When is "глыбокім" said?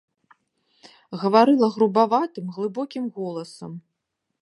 2.59-3.05